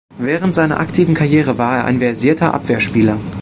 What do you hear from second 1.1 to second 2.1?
Karriere war er ein